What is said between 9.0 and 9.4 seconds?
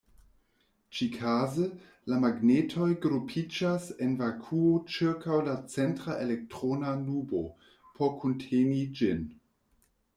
ĝin.